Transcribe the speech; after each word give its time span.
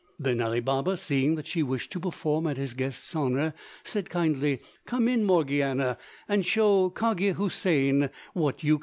Then 0.17 0.41
Ali 0.41 0.61
Baba, 0.61 0.97
seeing 0.97 1.35
that 1.35 1.45
she 1.45 1.61
wished 1.61 1.91
to 1.91 1.99
perform 1.99 2.47
in 2.47 2.55
his 2.55 2.73
guest's 2.73 3.15
honour, 3.15 3.53
said 3.83 4.09
kindly, 4.09 4.57
"Come 4.87 5.07
in, 5.07 5.23
Morgiana, 5.23 5.99
and 6.27 6.43
show 6.43 6.89
Cogia 6.89 7.35
Houssain 7.35 8.09
what 8.33 8.63
you 8.63 8.77
can 8.77 8.79
do." 8.79 8.79